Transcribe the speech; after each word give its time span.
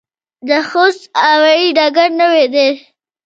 د 0.47 0.49
خوست 0.69 1.01
هوايي 1.27 1.67
ډګر 1.77 2.09
نوی 2.21 2.45
دی 2.53 2.69